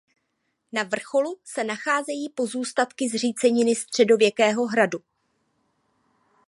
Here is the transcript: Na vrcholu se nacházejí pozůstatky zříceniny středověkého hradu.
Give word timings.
Na 0.71 0.83
vrcholu 0.83 1.39
se 1.43 1.63
nacházejí 1.63 2.29
pozůstatky 2.29 3.09
zříceniny 3.09 3.75
středověkého 3.75 4.65
hradu. 4.67 4.99